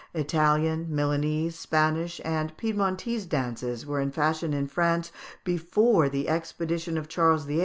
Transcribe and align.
Italian, 0.15 0.87
Milanese, 0.89 1.55
Spanish, 1.59 2.19
and 2.25 2.57
Piedmontese 2.57 3.27
dances 3.27 3.85
were 3.85 4.01
in 4.01 4.09
fashion 4.09 4.51
in 4.51 4.65
France 4.65 5.11
before 5.43 6.09
the 6.09 6.27
expedition 6.27 6.97
of 6.97 7.07
Charles 7.07 7.43
VIII. 7.45 7.59